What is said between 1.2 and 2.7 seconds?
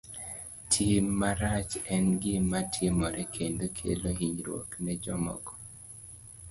marach en gima